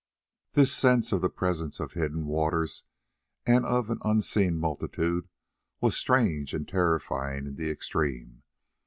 This 0.53 0.73
sense 0.73 1.11
of 1.11 1.21
the 1.21 1.29
presence 1.29 1.79
of 1.79 1.93
hidden 1.93 2.25
waters 2.25 2.85
and 3.45 3.63
of 3.67 3.91
an 3.91 3.99
unseen 4.03 4.57
multitude 4.57 5.29
was 5.79 5.95
strange 5.95 6.55
and 6.55 6.67
terrifying 6.67 7.45
in 7.45 7.53
the 7.55 7.69
extreme. 7.69 8.41